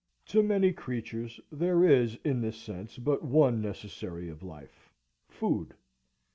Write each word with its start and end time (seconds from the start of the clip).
To 0.29 0.41
many 0.41 0.71
creatures 0.73 1.39
there 1.51 1.85
is 1.85 2.17
in 2.23 2.41
this 2.41 2.57
sense 2.57 2.97
but 2.97 3.23
one 3.23 3.61
necessary 3.61 4.29
of 4.29 4.41
life, 4.41 4.89
Food. 5.27 5.75